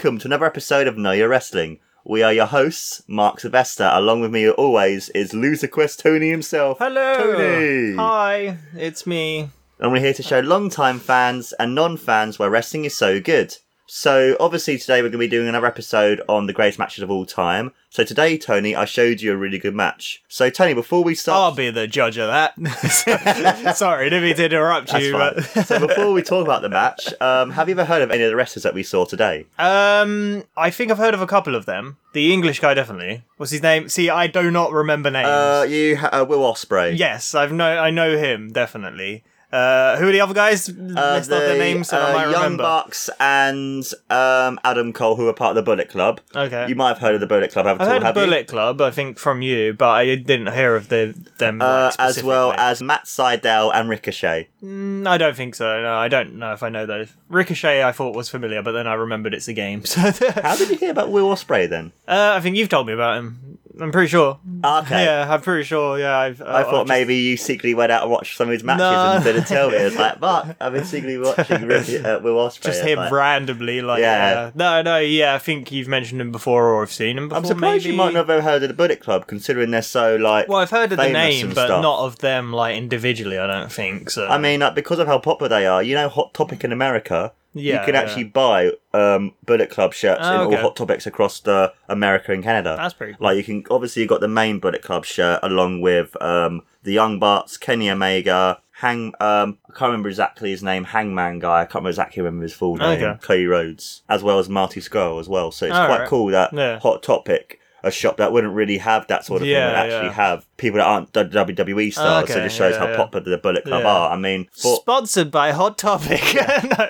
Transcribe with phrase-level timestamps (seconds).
[0.00, 1.78] welcome to another episode of Know Your Wrestling.
[2.06, 3.90] We are your hosts, Mark Silvester.
[3.92, 6.78] Along with me, always, is Loser Quest Tony himself.
[6.78, 7.16] Hello.
[7.18, 7.96] Tony.
[7.96, 9.50] Hi, it's me.
[9.78, 13.58] And we're here to show long-time fans and non-fans why wrestling is so good.
[13.92, 17.10] So, obviously, today we're going to be doing another episode on the greatest matches of
[17.10, 17.72] all time.
[17.88, 20.22] So, today, Tony, I showed you a really good match.
[20.28, 23.74] So, Tony, before we start, I'll be the judge of that.
[23.76, 25.12] Sorry, didn't mean to interrupt That's you.
[25.14, 25.42] But...
[25.66, 28.30] so, before we talk about the match, um, have you ever heard of any of
[28.30, 29.46] the wrestlers that we saw today?
[29.58, 31.96] um, I think I've heard of a couple of them.
[32.12, 33.24] The English guy, definitely.
[33.38, 33.88] What's his name?
[33.88, 35.26] See, I do not remember names.
[35.26, 36.96] Uh, you, ha- uh, Will Ospreay.
[36.96, 39.24] yes, I've know, I know him definitely.
[39.52, 40.68] Uh, who are the other guys?
[40.68, 42.62] Uh, off their names so I uh, might Young remember.
[42.62, 46.20] Bucks and um, Adam Cole, who are part of the Bullet Club.
[46.34, 46.68] Okay.
[46.68, 47.86] You might have heard of the Bullet Club, I've you?
[47.86, 48.24] heard of have you?
[48.24, 51.60] Bullet Club, I think, from you, but I didn't hear of the them.
[51.60, 54.48] Uh, as well as Matt Sydal and Ricochet.
[54.62, 55.82] Mm, I don't think so.
[55.82, 57.12] No, I don't know if I know those.
[57.28, 59.82] Ricochet, I thought was familiar, but then I remembered it's a game.
[59.90, 60.00] So
[60.42, 61.92] How did you hear about Will Ospreay then?
[62.06, 63.58] uh, I think you've told me about him.
[63.80, 64.38] I'm pretty sure.
[64.64, 65.04] Okay.
[65.04, 65.98] Yeah, I'm pretty sure.
[65.98, 66.42] Yeah, I've.
[66.42, 69.12] I thought maybe you secretly went out and watched some of his matches No.
[69.16, 69.76] and didn't tell me.
[69.76, 72.62] It's like, Mark, I've been secretly watching Ricky, uh, Will Ospreay.
[72.62, 74.32] just him like- randomly, like Yeah.
[74.32, 74.50] yeah.
[74.54, 75.34] No, no, yeah.
[75.34, 77.38] I think you've mentioned him before, or I've seen him before.
[77.38, 77.92] I'm surprised maybe.
[77.92, 80.48] you might not have heard of the Bullet Club, considering they're so like.
[80.48, 81.82] Well, I've heard of the name, but stuff.
[81.82, 83.38] not of them like individually.
[83.38, 84.28] I don't think so.
[84.28, 87.32] I mean, like, because of how popular they are, you know, Hot Topic in America,
[87.52, 88.00] Yeah, you can yeah.
[88.02, 90.56] actually buy um, Bullet Club shirts Oh, in okay.
[90.56, 92.76] all Hot Topics across the America and Canada.
[92.78, 93.14] that's pretty.
[93.14, 93.24] Cool.
[93.26, 96.92] Like you can obviously you got the main Bullet Club shirt along with um, the
[96.92, 99.12] Young Bucks, Kenny Omega, Hang.
[99.20, 100.84] Um, I can't remember exactly his name.
[100.84, 101.60] Hangman guy.
[101.60, 103.02] I can't remember exactly remember his full name.
[103.02, 103.18] Okay.
[103.20, 105.52] Cody Rhodes, as well as Marty Scurll as well.
[105.52, 106.08] So it's quite right.
[106.08, 106.78] cool that Yeah.
[106.78, 110.08] Hot Topic, a shop that wouldn't really have that sort of thing, Yeah, would actually
[110.08, 110.12] yeah.
[110.12, 112.28] have people that aren't WWE ah, stars.
[112.28, 114.10] so it just shows yeah, how popular the Bullet Club are.
[114.10, 116.22] I mean, for, Sponsored by Hot Topic.
[116.34, 116.88] no,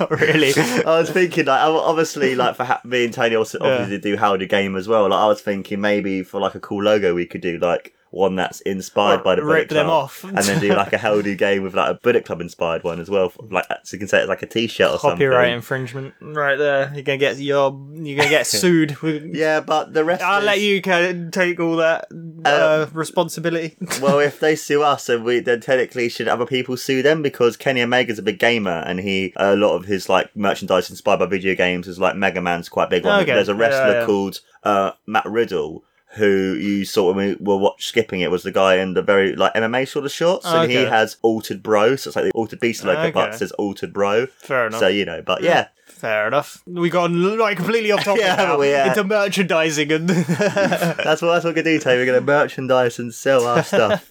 [0.00, 0.52] not really.
[0.56, 4.36] I was thinking, like, obviously, like for ha- me and Tony also obviously do How
[4.36, 5.08] to Game as well.
[5.08, 8.36] Like, I was thinking maybe for like a cool logo, we could do like one
[8.36, 10.22] that's inspired Or by the Bullet rip Club, them off.
[10.22, 13.00] and then do like a How to Game with like a Bullet Club inspired one
[13.00, 13.32] as well.
[13.50, 15.28] Like, so you can say it's like a T-shirt or Copyright something.
[15.28, 16.92] Copyright infringement, right there.
[16.94, 18.96] You're gonna get your, you're gonna get sued.
[19.02, 20.22] Yeah, but the rest.
[20.22, 22.06] I'll let you take all that
[22.44, 23.76] uh, responsibility.
[24.02, 27.56] well, if they sue us, then we then technically should other people sue them because
[27.56, 31.26] Kenny Omega's a big gamer and he a lot of his like merchandise inspired by
[31.26, 33.22] video games is like Mega Man's quite big one.
[33.22, 34.06] Okay, There's a wrestler yeah, yeah.
[34.06, 35.84] called uh, Matt Riddle
[36.16, 39.34] who you saw when we were watch skipping it was the guy in the very
[39.34, 42.60] like MMA sort of shorts and he has altered bro, so it's like the altered
[42.60, 43.34] beast logo, but Okay.
[43.34, 44.26] it says altered bro.
[44.26, 44.80] Fair enough.
[44.80, 45.68] So you know, but yeah,
[46.02, 46.64] Fair enough.
[46.66, 51.30] We got like completely off topic Yeah, now we, uh, into merchandising and that's what
[51.30, 51.96] that's what we're gonna do today.
[51.96, 54.10] We're gonna merchandise and sell our stuff.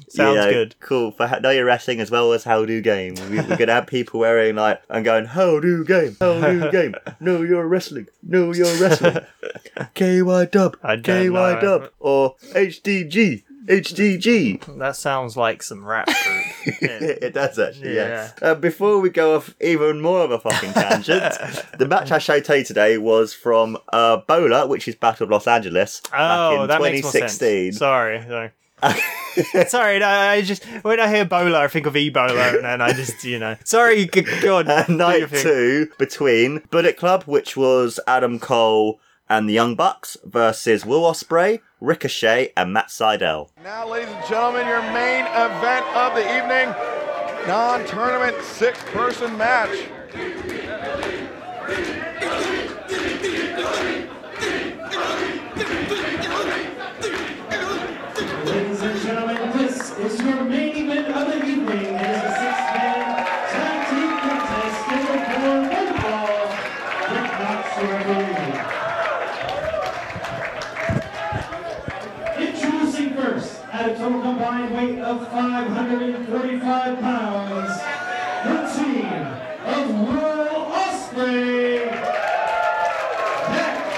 [0.08, 0.74] Sounds good.
[0.80, 3.14] Cool for ha- know your wrestling as well as how do game.
[3.28, 6.94] We, we're gonna have people wearing like and going how do game, how do game.
[7.20, 9.18] Know your wrestling, know your wrestling.
[9.92, 14.78] KY dub, KY dub, or HDG, HDG.
[14.78, 16.44] that sounds like some rap group.
[16.82, 16.98] Yeah.
[17.00, 18.30] it does actually, yeah.
[18.40, 18.48] Yeah.
[18.50, 21.34] Uh, before we go off even more of a fucking tangent,
[21.78, 25.46] the match I showed you today was from uh, Bola, which is Battle of Los
[25.46, 27.72] Angeles back Oh, in that makes more 2016.
[27.72, 27.78] sense.
[27.78, 28.50] Sorry, sorry.
[29.68, 32.92] Sorry, no, I just when I hear Bola, I think of Ebola, and then I
[32.92, 33.56] just, you know.
[33.64, 34.68] Sorry, g- go on.
[34.68, 39.00] Uh, night two between Bullet Club, which was Adam Cole
[39.32, 43.48] and the Young Bucks, versus Will Ospreay, Ricochet, and Matt Sydal.
[43.64, 46.68] Now, ladies and gentlemen, your main event of the evening
[47.48, 49.88] non tournament six person match.
[75.12, 77.76] Of 545 pounds,
[78.48, 79.12] the team
[79.66, 80.72] of Will
[81.12, 81.92] Seidel,
[83.60, 83.92] and.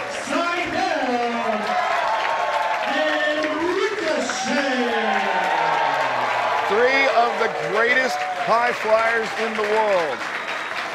[6.69, 10.19] Three of the greatest high flyers in the world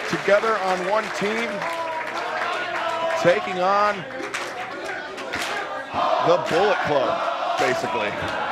[0.09, 1.49] together on one team,
[3.21, 3.95] taking on
[6.27, 7.21] the Bullet Club,
[7.59, 8.48] basically.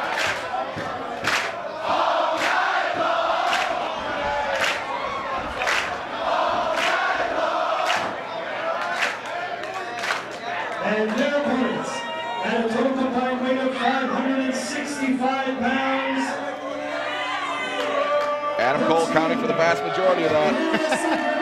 [19.48, 21.34] for the vast majority of that.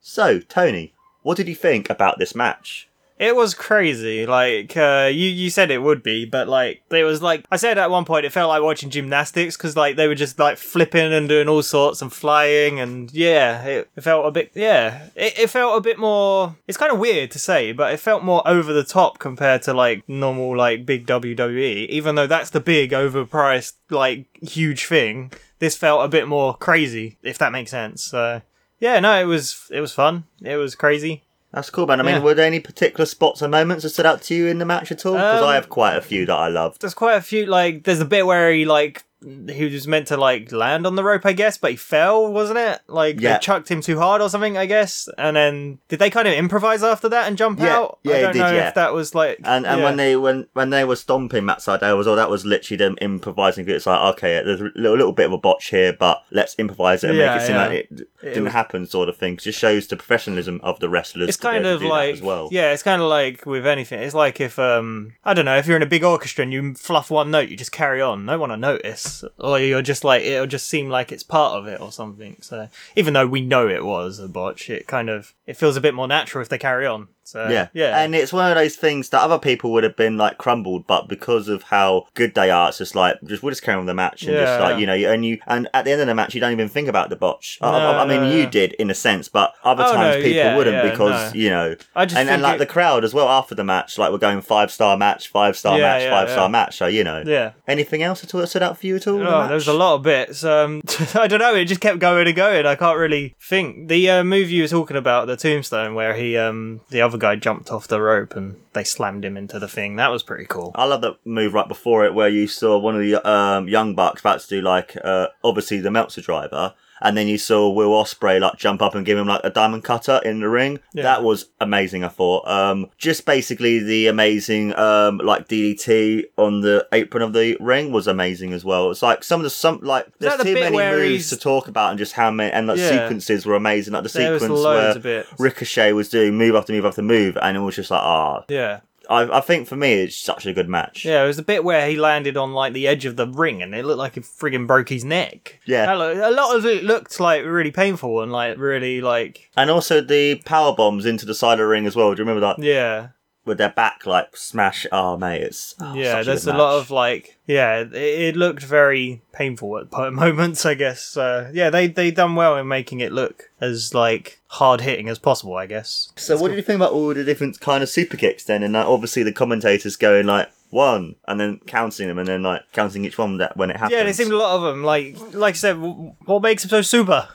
[0.00, 2.88] So, Tony, what did you think about this match?
[3.18, 4.26] It was crazy.
[4.26, 7.78] Like uh, you, you said it would be, but like it was like I said
[7.78, 11.12] at one point, it felt like watching gymnastics because like they were just like flipping
[11.12, 15.38] and doing all sorts and flying and yeah, it, it felt a bit yeah, it,
[15.38, 16.56] it felt a bit more.
[16.66, 19.72] It's kind of weird to say, but it felt more over the top compared to
[19.72, 21.88] like normal like big WWE.
[21.88, 27.16] Even though that's the big overpriced like huge thing, this felt a bit more crazy
[27.22, 28.02] if that makes sense.
[28.02, 28.42] So
[28.78, 30.24] yeah, no, it was it was fun.
[30.42, 31.22] It was crazy.
[31.52, 32.00] That's cool, man.
[32.00, 32.20] I mean, Yeah.
[32.22, 34.92] were there any particular spots or moments that stood out to you in the match
[34.92, 35.14] at all?
[35.14, 36.80] Because Um, I have quite a few that I loved.
[36.82, 39.04] there's quite a few like there's a bit where he like
[39.48, 42.58] he was meant to like land on the rope i guess but he fell wasn't
[42.58, 43.34] it like Yeah.
[43.34, 46.34] they chucked him too hard or something i guess and then did they kind of
[46.34, 48.68] improvise after that and jump Yeah, out yeah, i don't did, know yeah.
[48.68, 49.84] if that was like And and yeah.
[49.84, 52.96] when they when when they were stomping Matt Sydal was all that was literally them
[53.00, 53.68] improvising.
[53.68, 57.02] It's like okay, there's a little, little bit of a botch here, but let's improvise
[57.04, 59.36] it and make it seem like it, It didn't was- happen, sort of thing.
[59.36, 61.28] Just shows the professionalism of the wrestlers.
[61.28, 62.48] it's kind of like as well.
[62.52, 65.66] yeah it's kind of like with anything it's like if um i don't know if
[65.66, 68.38] you're in a big orchestra and you fluff one note you just carry on no
[68.38, 71.80] one will notice or you're just like it'll just seem like it's part of it
[71.80, 72.36] or something.
[72.40, 75.80] So even though we know it was a botch it kind of it feels a
[75.80, 78.76] bit more natural if they carry on so Yeah, yeah and it's one of those
[78.76, 82.50] things that other people would have been like crumbled, but because of how good they
[82.52, 84.64] are, it's just like just we'll just carry on the match and just Yeah.
[84.64, 86.68] like you know, and you and at the end of the match, you don't even
[86.68, 87.58] think about the botch.
[87.60, 88.50] I- I, I mean, no, you no.
[88.50, 91.40] did in a sense, but other Oh, times no, people yeah, wouldn't yeah, because no.
[91.40, 93.98] you know, I just and, and like it- the crowd as well after the match,
[93.98, 96.76] like we're going five star match, five star Yeah, match, yeah, five star match.
[96.76, 99.14] So you know, yeah anything else at all that stood out for you at all?
[99.18, 100.44] in the Oh, there was a lot of bits.
[100.44, 100.80] Um,
[101.16, 101.56] I don't know.
[101.56, 102.66] It just kept going and going.
[102.66, 103.88] I can't really think.
[103.88, 107.36] The uh, move you were talking about, the tombstone, where he, um, the other guy
[107.36, 109.96] jumped off the rope and they slammed him into the thing.
[109.96, 110.72] That was pretty cool.
[110.74, 113.94] I love that move right before it where you saw one of the um, young
[113.94, 117.90] bucks about to do like uh, obviously the Meltzer driver, and then you saw Will
[117.90, 120.80] Ospreay like jump up and give him like a diamond cutter in the ring.
[120.92, 121.02] Yeah.
[121.02, 122.04] That was amazing.
[122.04, 122.46] I thought.
[122.48, 128.06] Um, just basically the amazing um, like DDT on the apron of the ring was
[128.06, 128.90] amazing as well.
[128.90, 131.68] It's like some of the some like there's the too many moves he's- to talk
[131.68, 132.90] about and just how many and like Yeah.
[132.90, 133.92] sequences were amazing.
[133.94, 135.24] Like the There sequence where.
[135.38, 138.44] Ricochet was doing move after move after move, and it was just like ah.
[138.48, 138.80] Yeah.
[139.08, 141.04] I, I think for me it's such a good match.
[141.04, 143.62] Yeah, it was the bit where he landed on like the edge of the ring
[143.62, 145.60] and it looked like he friggin' broke his neck.
[145.66, 145.92] Yeah.
[145.94, 150.00] Looked- a lot of it looked like really painful and like really like And also
[150.00, 152.12] the power bombs into the side of the ring as well.
[152.14, 152.58] Do you remember that?
[152.62, 153.08] yeah.
[153.46, 154.86] With their back like smash.
[154.92, 158.62] Oh mate, it's oh, yeah, there's good a lot of like, yeah, it, it looked
[158.62, 160.66] very painful at moments.
[160.66, 164.82] I guess, uh, yeah, they they done well in making it look as like hard
[164.82, 165.56] hitting as possible.
[165.56, 166.12] I guess.
[166.16, 168.62] So what did you think about all the different kind of super kicks then?
[168.62, 172.62] And like, obviously the commentators going like one and then counting them and then like
[172.72, 173.92] counting each one that when it happens.
[173.92, 174.82] Yeah, there seemed a lot of them.
[174.82, 177.28] Like, like I said, what makes them so super?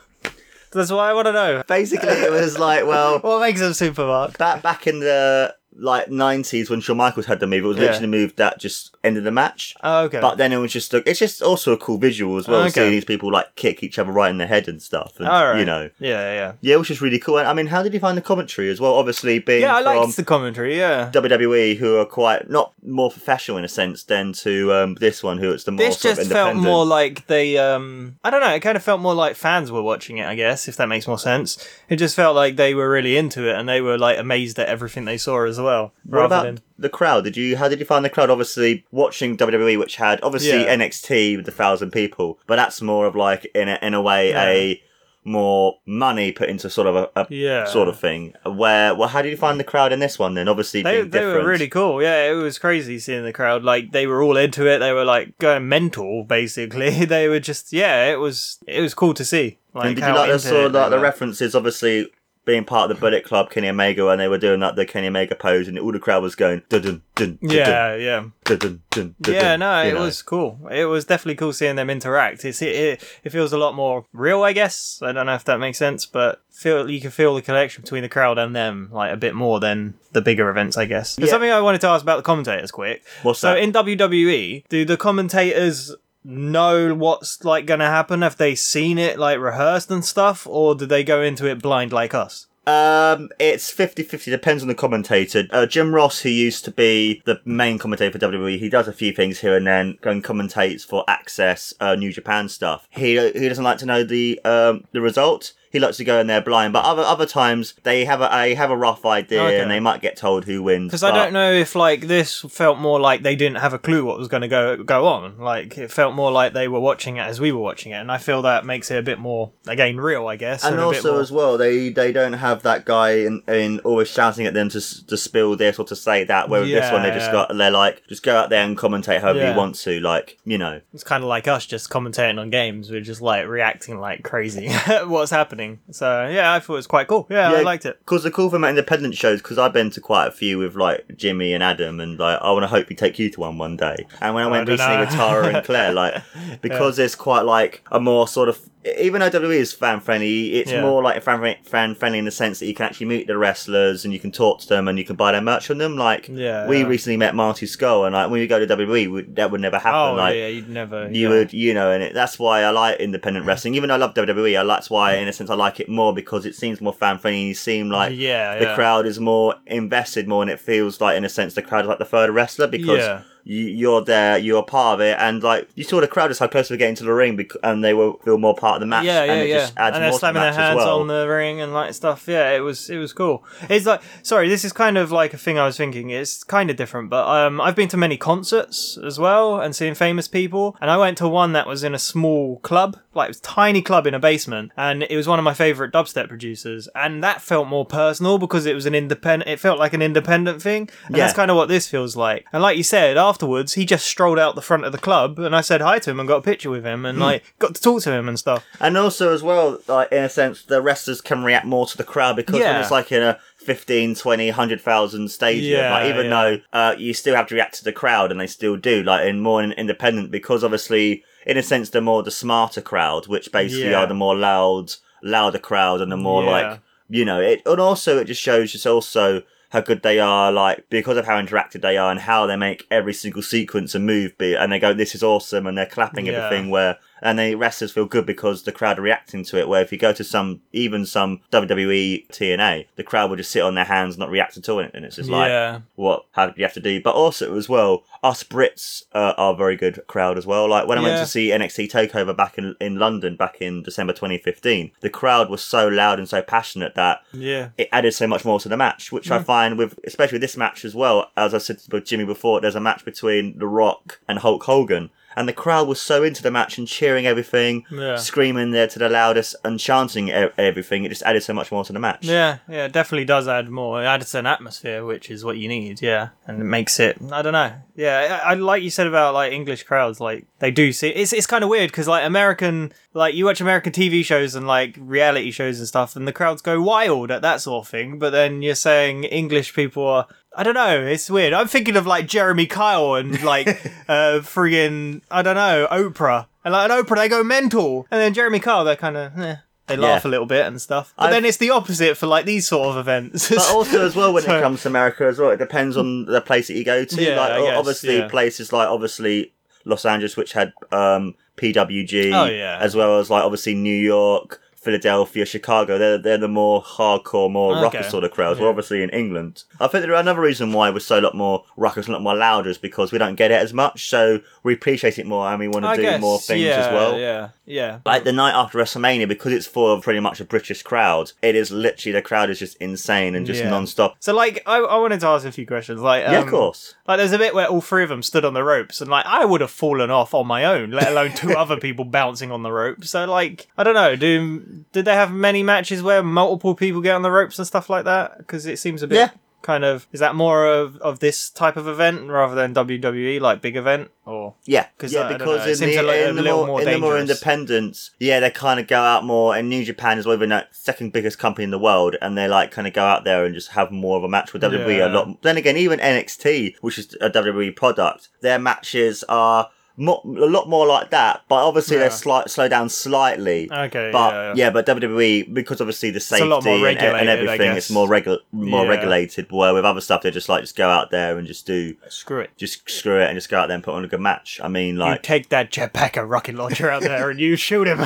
[0.74, 1.64] That's what I want to know.
[1.68, 4.38] Basically, it was like well, What makes them super, Mark?
[4.38, 8.02] back back in the like 90s when Shawn Michaels had the move, it was literally
[8.02, 9.76] the move that just ended the match.
[9.84, 10.22] Oh, okay.
[10.22, 12.70] But then it was just, it's just also a cool visual as well, Okay.
[12.70, 15.14] seeing these people like kick each other right in the head and stuff.
[15.18, 15.60] And, All right.
[15.60, 16.54] You know, Yeah, yeah.
[16.62, 17.40] yeah, which is really cool.
[17.40, 18.94] And I mean, how did you find the commentary as well?
[18.94, 20.78] Obviously, being Yeah, I from liked the commentary.
[20.78, 21.10] Yeah.
[21.12, 25.40] WWE, who are quite not more professional in a sense than to um, this one,
[25.40, 26.64] who it's the more This sort just of felt independent.
[26.72, 29.82] more like they um I don't know, it kind of felt more like fans were
[29.82, 31.58] watching it, I guess, if that makes more sense.
[31.90, 34.68] It just felt like they were really into it and they were like amazed at
[34.68, 35.71] everything they saw as well.
[36.06, 37.24] What about than the crowd?
[37.24, 37.58] Did you?
[37.58, 38.30] How did you find the crowd?
[38.30, 40.76] Obviously, watching WWE, which had obviously Yeah.
[40.76, 44.34] NXT with a thousand people, but that's more of like in a, in a way
[44.34, 44.82] a
[45.24, 47.66] more money put into sort of a, a Yeah.
[47.66, 48.34] sort of thing.
[48.44, 50.34] Where well, how did you find the crowd in this one?
[50.34, 52.02] Then obviously they, they were really cool.
[52.02, 53.64] Yeah, it was crazy seeing the crowd.
[53.64, 54.80] Like they were all into it.
[54.80, 57.06] They were like going mental basically.
[57.06, 59.60] they were just yeah, it was it was cool to see.
[59.74, 61.54] Like and did you like the sort of like the references?
[61.56, 62.12] Obviously.
[62.44, 65.08] Being part of the Bullet Club, Kenny Omega, and they were doing that the Kenny
[65.08, 68.24] Omega pose, and all the crowd was going dun dun dun Yeah, yeah.
[68.46, 68.82] dun dun
[69.22, 69.34] dun.
[69.34, 70.02] Yeah, no, it know.
[70.02, 70.60] was cool.
[70.72, 72.44] It was definitely cool seeing them interact.
[72.44, 75.00] It's it, it, it feels a lot more real, I guess.
[75.04, 78.02] I don't know if that makes sense, but feel you can feel the connection between
[78.02, 81.16] the crowd and them like a bit more than the bigger events, I guess.
[81.16, 81.34] There's Yeah.
[81.34, 83.04] something I wanted to ask about the commentators quick.
[83.24, 83.60] What's so that?
[83.62, 88.22] in WWE, do the commentators know what's like going to happen?
[88.22, 91.92] Have they seen it like rehearsed and stuff, or do they go into it blind
[91.92, 92.48] like us?
[92.68, 95.46] Um, it's 50-50, depends on the commentator.
[95.50, 98.94] Uh, Jim Ross, who used to be the main commentator for WWE, he does a
[98.94, 102.88] few things here and then, and commentates for AXS, uh, New Japan stuff.
[102.92, 105.54] He he doesn't like to know the um the result.
[105.72, 106.74] He likes to go in there blind.
[106.74, 109.60] But other other times they have a, a have a rough idea Okay.
[109.62, 110.90] and they might get told who wins.
[110.90, 114.06] Because I don't know if like this felt more like they didn't have a clue
[114.06, 115.38] what was going to go go on.
[115.38, 118.12] Like it felt more like they were watching it as we were watching it, and
[118.12, 120.64] I feel that makes it a bit more again real, I guess.
[120.64, 123.80] And a bit also more- as well, they they don't have that guy in, in
[123.80, 126.50] always shouting at them to to spill this or to say that.
[126.50, 127.32] Where with this one, they just Yeah.
[127.48, 129.52] got they're like just go out there and commentate however Yeah.
[129.52, 130.82] you want to, like you know.
[130.94, 132.90] it's kind of like us just commentating on games.
[132.92, 134.70] We're just like reacting like crazy
[135.06, 135.61] what's happening.
[135.92, 137.28] So yeah, I thought it was quite cool.
[137.30, 138.00] Yeah, I liked it.
[138.00, 140.76] Because the cool thing about independent shows, because I've been to quite a few with
[140.76, 143.58] like Jimmy and Adam, and like I want to hope we take you to one
[143.58, 144.08] one day.
[144.22, 145.02] And when I went recently know.
[145.02, 146.22] with Tara and Claire, like
[146.62, 148.60] because it's quite like a more sort of
[149.00, 150.82] even though WWE is fan friendly, it's Yeah.
[150.82, 154.04] more like fan fan friendly in the sense that you can actually meet the wrestlers
[154.06, 155.98] and you can talk to them and you can buy their merch from them.
[155.98, 156.88] Like Yeah, we yeah.
[156.88, 159.78] recently met Marty Scurll, and like when we go to WWE, we, that would never
[159.78, 160.00] happen.
[160.00, 161.10] Oh like yeah, you'd never.
[161.12, 163.76] you would, you know, and it, that's why I like independent wrestling.
[163.76, 166.14] Even though I love WWE, I that's why, in a sense, I like it more
[166.14, 167.40] because it seems more fan friendly.
[167.42, 171.18] And you seem like Yeah, the crowd is more invested more, and it feels like,
[171.18, 173.22] in a sense, the crowd is like the third wrestler because.
[173.44, 176.48] You, you're there, you're part of it, and like you saw the crowd just how
[176.48, 178.80] close they were getting to the ring, bec- and they will feel more part of
[178.82, 179.06] the match.
[179.06, 179.58] Yeah, yeah, and it yeah.
[179.60, 181.00] just adds and they're more to the slamming their hands well.
[181.00, 182.28] on the ring and like stuff.
[182.28, 183.44] Yeah, it was it was cool.
[183.70, 186.10] It's like sorry, this is kind of like a thing I was thinking.
[186.10, 189.96] It's kind of different, but um, I've been to many concerts as well and seen
[189.96, 190.76] famous people.
[190.82, 193.42] And I went to one that was in a small club, like it was a
[193.42, 196.88] tiny club in a basement, and it was one of my favorite dubstep producers.
[196.96, 199.50] And that felt more personal because it was an independent.
[199.50, 201.24] It felt like an independent thing, and Yeah.
[201.26, 202.46] that's kind of what this feels like.
[202.54, 205.56] And like you said, afterwards he just strolled out the front of the club, and
[205.56, 207.24] I said hi to him and got a picture with him, and Hmm.
[207.24, 208.66] like got to talk to him and stuff.
[208.80, 212.04] And also, as well, like in a sense, the wrestlers can react more to the
[212.04, 212.80] crowd because when Yeah.
[212.82, 216.30] it's like in a 15, 20, 100,000 stadium, Yeah, like even yeah.
[216.32, 219.26] though uh, you still have to react to the crowd, and they still do, like
[219.28, 223.52] in more in independent, because obviously, in a sense, they're more the smarter crowd, which
[223.52, 224.00] basically Yeah.
[224.02, 226.50] are the more loud, louder crowd, and the more Yeah.
[226.52, 227.62] like you know it.
[227.66, 231.42] And also, it just shows just also how good they are, like because of how
[231.42, 234.80] interactive they are and how they make every single sequence and move be, and they
[234.80, 236.34] go, "This is awesome," and they're clapping Yeah.
[236.46, 236.70] everything.
[236.70, 239.68] Where and the wrestlers feel good because the crowd are reacting to it.
[239.68, 243.62] Where if you go to some, even some WWE TNA, the crowd will just sit
[243.62, 245.82] on their hands, not react at all, and it's just like, Yeah.
[245.96, 247.02] what how do you have to do?
[247.02, 250.68] But also as well, us Brits uh, are a very good crowd as well.
[250.70, 254.14] Like when I went to see NXT Takeover back in in London back in December
[254.14, 257.70] 2015, the crowd was so loud and so passionate that Yeah.
[257.78, 259.36] it added so much more to the match, which Mm.
[259.38, 261.30] I find with especially with this match as well.
[261.38, 265.10] As I said with Jimmy before, there's a match between The Rock and Hulk Hogan,
[265.36, 268.16] and the crowd was so into the match and cheering everything, Yeah.
[268.18, 271.06] screaming there to the loudest and chanting e- everything.
[271.06, 272.26] It just added so much more to the match.
[272.26, 274.02] Yeah, yeah, it definitely does add more.
[274.02, 276.02] It adds an atmosphere, which is what you need.
[276.02, 277.18] Yeah, and it makes it.
[277.32, 277.72] I don't know.
[277.96, 280.20] Yeah, I, I like you said about like English crowds.
[280.20, 281.10] Like they do see.
[281.10, 284.66] It's it's kind of weird because like American, like you watch American TV shows and
[284.68, 288.20] like reality shows and stuff, and the crowds go wild at that sort of thing.
[288.20, 290.28] But then you're saying English people are.
[290.56, 291.00] I don't know.
[291.06, 291.54] It's weird.
[291.54, 293.68] I'm thinking of like Jeremy Kyle and like
[294.10, 298.34] uh friggin' I don't know Oprah and like an Oprah they go mental, and then
[298.34, 299.38] Jeremy Kyle they're kind of.
[299.40, 299.56] Eh.
[299.88, 300.30] They laugh Yeah.
[300.30, 302.90] a little bit and stuff, but I've- then it's the opposite for like these sort
[302.90, 303.50] of events.
[303.50, 306.26] But also as well when So- it comes to America as well, it depends on
[306.26, 307.22] the place that you go to.
[307.22, 308.28] Yeah, like I guess, obviously yeah.
[308.28, 309.54] places like obviously
[309.86, 312.78] Los Angeles, which had um, PWG, Oh, yeah.
[312.80, 315.98] as well as like obviously New York, Philadelphia, Chicago.
[315.98, 317.82] They're they're the more hardcore, more Okay.
[317.84, 318.58] ruckus sort of crowds.
[318.60, 318.64] Yeah.
[318.66, 319.64] We're obviously in England.
[319.80, 322.24] I think there another reason why we're so a lot more ruckus, and a lot
[322.24, 324.10] more louder, is because we don't get it as much.
[324.10, 326.72] So we appreciate it more, and we want to I do guess, more things yeah,
[326.88, 327.20] as well.
[327.20, 328.00] Yeah, yeah.
[328.06, 331.72] Like the night after WrestleMania, because it's for pretty much a British crowd, it is
[331.72, 333.70] literally the crowd is just insane and just Yeah.
[333.70, 334.16] non-stop.
[334.20, 336.02] So like, I, I wanted to ask a few questions.
[336.02, 336.96] Like, um, yeah, of course.
[337.08, 339.26] Like, there's a bit where all three of them stood on the ropes, and like,
[339.28, 342.64] I would have fallen off on my own, let alone two other people bouncing on
[342.64, 343.12] the ropes.
[343.12, 344.16] So like, I don't know.
[344.16, 347.90] Do did they have many matches where multiple people get on the ropes and stuff
[347.90, 348.38] like that?
[348.38, 349.16] Because it seems a bit.
[349.16, 349.30] Yeah.
[349.64, 353.62] Kind of is that more of, of this type of event rather than WWE like
[353.62, 356.20] big event or Yeah, 'Cause, yeah, I because know, it in seems the, a li-
[356.24, 357.38] a in the little more, more in the more dangerous.
[357.38, 359.56] independents, yeah, they kind of go out more.
[359.56, 362.72] And New Japan is even that second biggest company in the world, and they like
[362.72, 364.98] kind of go out there and just have more of a match with WWE.
[364.98, 365.10] Yeah.
[365.10, 365.40] A lot.
[365.44, 369.70] Then again, even NXT, which is a WWE product, their matches are.
[369.98, 372.04] More, a lot more like that, but obviously Yeah.
[372.04, 373.70] they slight slow down slightly.
[373.72, 374.70] Okay, but yeah, yeah, yeah.
[374.70, 379.52] but WWE because obviously the safety and, and everything, it's more regu- more regulated.
[379.52, 382.40] Where with other stuff, they just like just go out there and just do screw
[382.40, 382.52] it.
[382.58, 384.60] just screw it and just go out there and put on a good match.
[384.64, 387.88] I mean, You like take that jetpack and rocket launcher out there and you shoot
[387.88, 388.00] him.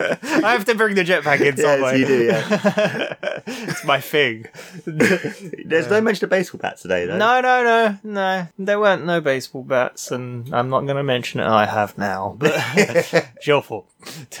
[0.00, 3.14] I have to bring the jetpack in some Yes, you do, yeah.
[3.46, 4.46] it's my thing.
[4.86, 7.16] There's no mention of baseball bat today, though.
[7.16, 8.46] No, no, no, no.
[8.58, 12.34] There weren't no baseball bats, and I'm not going gonna mention it, I have now,
[12.38, 13.90] but it's your fault.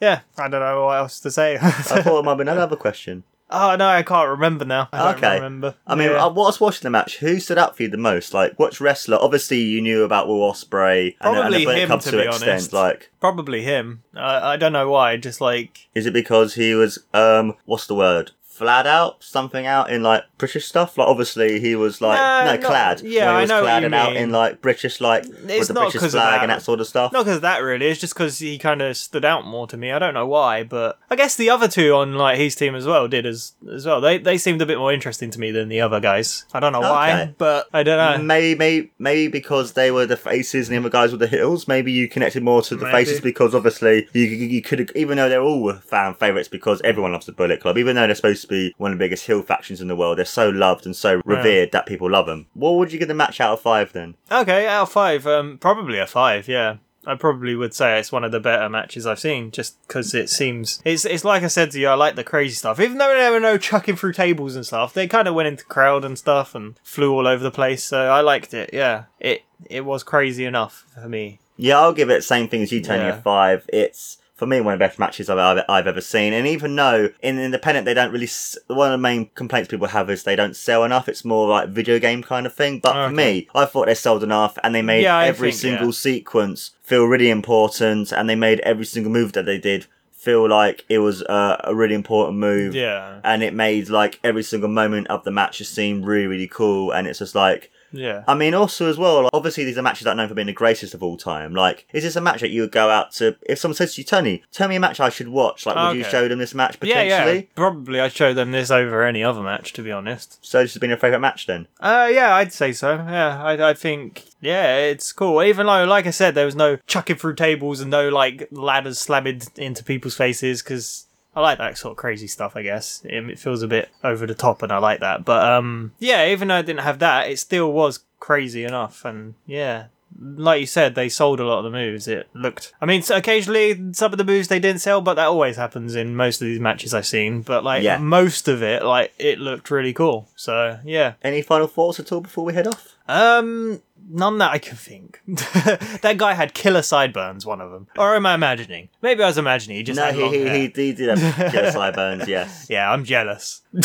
[0.00, 1.56] yeah, I don't know what else to say.
[1.60, 3.24] I thought it might be another question.
[3.50, 4.88] oh no, I can't remember now.
[4.92, 5.34] I don't Okay.
[5.36, 5.74] remember.
[5.86, 6.24] I mean, Yeah.
[6.24, 7.18] I was watching the match.
[7.18, 8.32] Who stood out for you the most?
[8.32, 9.18] Like, which wrestler?
[9.20, 12.50] Obviously, you knew about Will Ospreay and, and Probably him, comes to to, be extent,
[12.50, 12.72] honest.
[12.72, 14.02] like, probably him.
[14.14, 15.16] I I don't know why.
[15.16, 18.32] Just like is it because he was um, what's the word?
[18.60, 20.98] Flat out, something out in like British stuff.
[20.98, 23.00] Like, obviously, he was like Nah, no not- clad.
[23.00, 25.90] yeah, I was know you cladded out in like British, like with It's the not
[25.92, 26.42] British flag that.
[26.42, 27.10] and that sort of stuff.
[27.12, 27.86] not because of that really.
[27.86, 29.92] It's just because he kind of stood out more to me.
[29.92, 32.84] I don't know why, but I guess the other two on like his team as
[32.86, 34.02] well did as as well.
[34.02, 36.44] They they seemed a bit more interesting to me than the other guys.
[36.52, 38.22] I don't know why, but I don't know.
[38.22, 41.66] Maybe, maybe because they were the faces and the other guys were the heels.
[41.66, 42.92] Maybe you connected more to the Maybe.
[43.06, 47.24] faces because obviously you you could even though they're all fan favorites because everyone loves
[47.26, 47.78] the Bullet Club.
[47.78, 50.18] Even though they're supposed to be one of the biggest heel factions in the world,
[50.18, 52.46] they're so loved and so revered that people love them.
[52.54, 54.16] What would you give the match out of five then?
[54.30, 56.48] Okay, out of five, um, probably a five.
[56.48, 56.76] Yeah,
[57.06, 60.28] I probably would say it's one of the better matches I've seen, just because it
[60.28, 61.88] seems it's it's like I said to you.
[61.88, 64.92] I like the crazy stuff, even though there were no chucking through tables and stuff.
[64.92, 67.82] They kind of went into crowd and stuff and flew all over the place.
[67.82, 68.70] So I liked it.
[68.72, 71.38] Yeah, it it was crazy enough for me.
[71.56, 73.04] Yeah, I'll give it the same thing as you, Tony.
[73.04, 73.16] Yeah.
[73.16, 73.64] A five.
[73.68, 76.32] It's for me one of the best matches I've, I've, I've ever seen.
[76.32, 79.86] And even though in independent they don't really, s- one of the main complaints people
[79.86, 81.08] have is they don't sell enough.
[81.08, 82.80] It's more like video game kind of thing.
[82.80, 85.86] But for me, I thought they sold enough, and they made Yeah, every think, single
[85.88, 85.92] yeah.
[85.92, 90.84] sequence feel really important, and they made every single move that they did feel like
[90.88, 95.06] it was uh, a really important move Yeah, and it made like every single moment
[95.08, 98.24] of the match just seem really really cool and it's just like yeah.
[98.26, 100.46] I mean, also as well, like, obviously these are matches that are known for being
[100.46, 101.54] the greatest of all time.
[101.54, 104.00] Like, is this a match that you would go out to if someone says to
[104.00, 105.66] you, Tony, tell me a match I should watch?
[105.66, 107.08] Like, would you show them this match potentially?
[107.08, 107.42] Yeah, yeah.
[107.54, 110.38] Probably I'd show them this over any other match, to be honest.
[110.44, 111.66] So this has been your favourite match then?
[111.80, 112.94] Uh, yeah, I'd say so.
[112.94, 115.42] Yeah, I, I think, yeah, it's cool.
[115.42, 118.98] Even though, like I said, there was no chucking through tables and no, like, ladders
[118.98, 123.04] slamming into people's faces, because I like that sort of crazy stuff, I guess.
[123.04, 125.24] Um, It feels a bit over the top, and I like that.
[125.24, 129.34] But, um, yeah, even though I didn't have that, it still was crazy enough, and
[129.46, 129.86] yeah.
[130.22, 132.06] Like you said, they sold a lot of the moves.
[132.06, 132.74] It looked.
[132.80, 136.14] I mean, occasionally some of the moves they didn't sell, but that always happens in
[136.14, 137.40] most of these matches I've seen.
[137.42, 137.96] But like Yeah.
[137.98, 140.28] most of it, like it looked really cool.
[140.36, 142.96] So yeah, Any final thoughts at all before we head off?
[143.08, 145.20] um, none that I can think.
[145.26, 147.88] that guy had killer sideburns, one of them.
[147.98, 148.88] Or am I imagining?
[149.02, 149.78] Maybe I was imagining.
[149.78, 150.54] He just no, had he, long he, hair.
[150.54, 152.66] he, he did have killer sideburns, yes.
[152.70, 153.62] Yeah, I'm jealous.
[153.72, 153.80] Me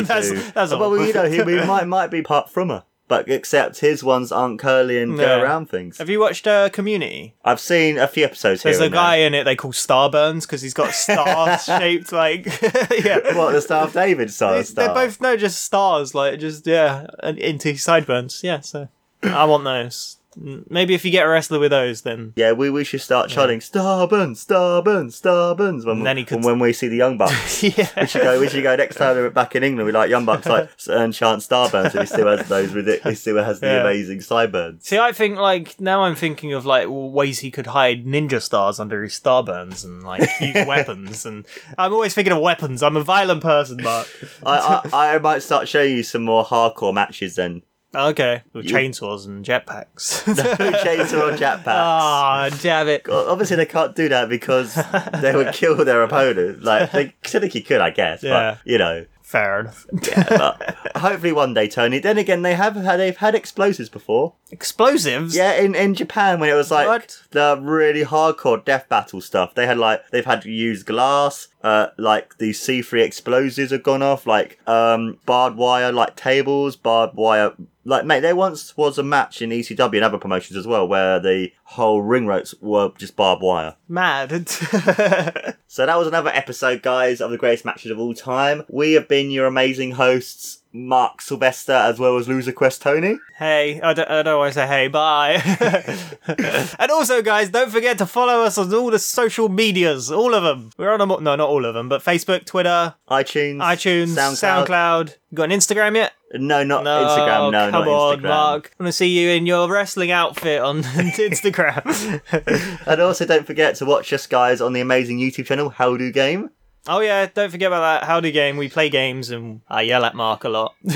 [0.00, 0.42] that's too.
[0.54, 0.80] that's all.
[0.80, 2.84] well, you know, he, he might, might be part frommer.
[3.06, 5.42] But except his ones aren't curly and go Yeah.
[5.42, 5.98] around things.
[5.98, 7.34] Have you watched uh, Community?
[7.44, 10.42] I've seen a few episodes There's here a and guy in it they call Starburns
[10.42, 13.20] because he's got stars shaped like yeah.
[13.20, 13.34] there.
[13.34, 14.86] What, the Star of David style They- star?
[14.86, 18.40] They're both no, just stars, like just yeah, and into sideburns.
[18.42, 18.88] Yeah, so
[19.22, 20.16] I want those.
[20.36, 23.60] Maybe if you get a wrestler with those, then Yeah, we, we should start chanting
[23.60, 27.62] Starburns, Starburns, Starburns when, And then he could- when we see the Young Bucks.
[27.62, 28.40] yeah, we should go.
[28.40, 29.86] We should go next time we're back in England.
[29.86, 32.70] We like Young Bucks like and chant Starburns, and he still has those.
[32.72, 33.80] Ridic- he still has the Yeah.
[33.82, 34.86] amazing sideburns.
[34.86, 38.80] See, I think like now I'm thinking of like ways he could hide ninja stars
[38.80, 41.24] under his starburns and like use weapons.
[41.26, 41.46] And
[41.78, 42.82] I'm always thinking of weapons.
[42.82, 44.08] I'm a violent person, Mark.
[44.44, 47.62] I, I I might start showing you some more hardcore matches then.
[47.94, 50.24] Okay, with You- chainsaws and jetpacks.
[50.24, 51.62] Chainsaw or jetpacks.
[51.66, 53.06] Ah, damn it.
[53.08, 54.74] Well, Obviously, they can't do that because
[55.20, 56.62] they would kill their opponent.
[56.62, 58.22] Like they technically could, I guess.
[58.22, 58.56] Yeah.
[58.64, 59.86] But you know, Fair enough.
[59.90, 61.98] but hopefully one day, Tony.
[61.98, 64.34] Then again, they have had they've had explosives before.
[64.52, 65.34] Explosives.
[65.34, 67.22] Yeah, in, in Japan when it was like What?
[67.30, 71.88] the really hardcore death battle stuff, they had like they've had to use glass, uh,
[71.96, 77.16] like the C three explosives have gone off, like um barbed wire, like tables, barbed
[77.16, 77.52] wire.
[77.84, 81.20] Like mate, there once was a match in ECW and other promotions as well where
[81.20, 83.76] the whole ring ropes were just barbed wire.
[83.88, 84.30] Mad.
[85.74, 88.62] So that was another episode, guys, of the greatest matches of all time.
[88.68, 93.18] We have been your amazing hosts, Mark Silvester, as well as Loser Quest Tony.
[93.38, 95.42] hey, I don't, I don't want to say hey, bye.
[96.78, 100.44] and also, guys, don't forget to follow us on all the social medias, all of
[100.44, 100.70] them.
[100.78, 104.66] We're on them, no, not all of them, but Facebook, Twitter, iTunes, iTunes, SoundCloud.
[104.68, 105.16] SoundCloud.
[105.30, 106.12] You got an Instagram yet?
[106.36, 107.50] No, not No, Instagram.
[107.52, 108.22] No, come not on, Instagram.
[108.22, 108.70] Mark.
[108.78, 111.63] I want to see you in your wrestling outfit on Instagram.
[112.86, 116.10] And also, don't forget to watch us, guys, on the amazing YouTube channel How Do
[116.10, 116.50] Game.
[116.86, 118.58] Oh yeah, don't forget about that howdy game.
[118.58, 120.74] We play games and I yell at Mark a lot.
[120.84, 120.94] and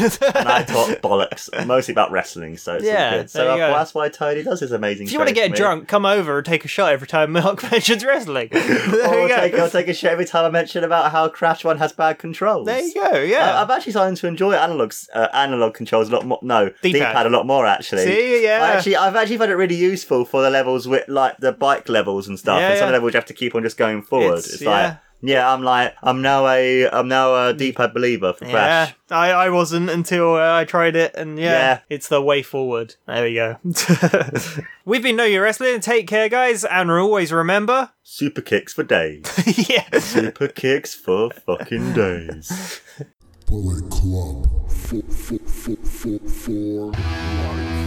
[0.49, 3.31] I talk bollocks, mostly about wrestling, so it's all Yeah, good.
[3.31, 3.73] So there you go.
[3.73, 6.47] that's why Tony does his amazing if you want to get drunk, come over and
[6.47, 8.49] take a shot every time Mark mentions wrestling.
[8.53, 9.37] there Or you go.
[9.37, 12.19] take, I'll take a shot every time I mention about how Crash One has bad
[12.19, 12.67] controls.
[12.67, 13.19] there you go.
[13.21, 13.55] Yeah.
[13.57, 16.39] I- I've actually started to enjoy analog uh, analog controls a lot more.
[16.43, 16.93] No, D-pad.
[16.93, 18.05] D-pad a lot more actually.
[18.05, 18.61] See, yeah.
[18.63, 21.89] I actually, I've actually found it really useful for the levels with like the bike
[21.89, 22.61] levels and stuff.
[22.61, 22.93] Yeah, and some yeah.
[22.93, 24.39] levels you have to keep on just going forward.
[24.39, 24.71] It's- It's, yeah.
[24.71, 28.95] like, yeah, I'm like, I'm now a, I'm now a D-pad believer for Crash.
[29.11, 31.81] yeah, I, I wasn't until uh, I tried it, and yeah, Yeah.
[31.89, 32.95] it's the way forward.
[33.07, 33.57] There we go.
[34.85, 35.81] We've been Know Your Wrestling.
[35.81, 37.91] Take care, guys, and always remember.
[38.03, 39.25] Super kicks for days.
[39.69, 39.99] yeah.
[39.99, 42.81] Super kicks for fucking days.
[43.47, 44.71] Bullet Club.
[44.71, 46.93] Four, four, four, four, four.
[46.93, 47.78] Life.